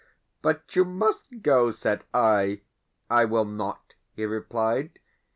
"But 0.41 0.75
you 0.75 0.83
MUST 0.83 1.43
go," 1.43 1.69
said 1.69 2.03
I. 2.11 2.61
"I 3.07 3.25
will 3.25 3.45
not," 3.45 3.93
he 4.15 4.25
replied. 4.25 4.97